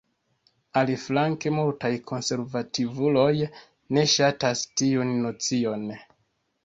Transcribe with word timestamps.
Aliflanke 0.79 1.51
multaj 1.57 1.91
konservativuloj 2.11 3.35
ne 3.99 4.07
ŝatas 4.15 4.65
tiun 4.83 5.13
nocion. 5.27 5.85